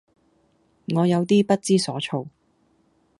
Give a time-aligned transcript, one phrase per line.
[0.95, 2.25] 我有啲不知所措